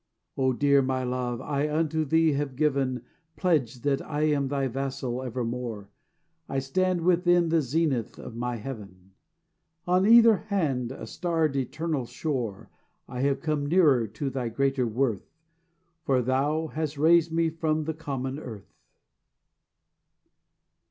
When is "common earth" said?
17.93-18.73